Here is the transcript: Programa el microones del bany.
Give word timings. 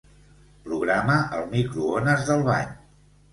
Programa 0.69 1.17
el 1.41 1.45
microones 1.51 2.25
del 2.31 2.43
bany. 2.49 2.75